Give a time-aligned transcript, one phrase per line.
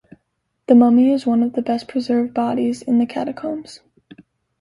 [0.65, 3.81] The mummy is one of the best preserved bodies in the catacombs.